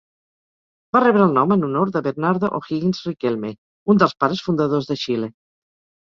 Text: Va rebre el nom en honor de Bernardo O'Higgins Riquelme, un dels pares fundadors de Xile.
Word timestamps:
Va 0.95 1.01
rebre 1.01 1.25
el 1.25 1.33
nom 1.33 1.51
en 1.55 1.65
honor 1.67 1.91
de 1.97 2.01
Bernardo 2.07 2.49
O'Higgins 2.59 3.01
Riquelme, 3.09 3.51
un 3.95 4.01
dels 4.05 4.15
pares 4.23 4.41
fundadors 4.47 4.89
de 4.93 4.99
Xile. 5.03 5.29